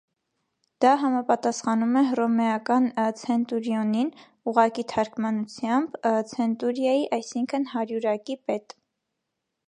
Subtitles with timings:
[0.83, 2.87] Դա համապատասպխանում է հռոմեական
[3.23, 4.09] ցենտուրիոնին՝
[4.51, 8.75] ուղղակի թարգմանությամբ՝ ՙցենոտւրիայի՚ այսիքն՝ հարյուրյակի պետ։